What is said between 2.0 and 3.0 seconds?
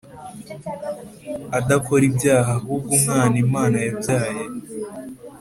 ibyaha ahubwo